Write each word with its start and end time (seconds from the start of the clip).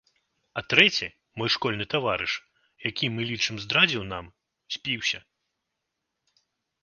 А 0.59 0.61
трэці, 0.73 1.07
мой 1.41 1.49
школьны 1.55 1.85
таварыш, 1.93 2.33
які, 2.89 3.05
мы 3.17 3.21
лічым, 3.31 3.55
здрадзіў 3.65 4.03
нам, 4.13 4.25
спіўся. 4.77 5.19